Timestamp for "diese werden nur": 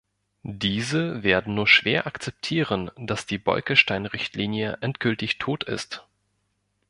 0.41-1.67